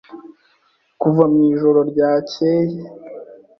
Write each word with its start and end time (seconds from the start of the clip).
kuva 1.01 1.23
mu 1.31 1.39
ijoro 1.51 1.79
ryacyeye 1.91 2.79